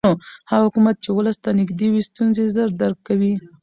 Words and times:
هغه 0.51 0.65
حکومت 0.67 0.95
چې 1.03 1.09
ولس 1.11 1.37
ته 1.43 1.49
نږدې 1.59 1.87
وي 1.89 2.01
ستونزې 2.09 2.43
ژر 2.53 2.69
درک 2.81 2.99
کوي 3.07 3.33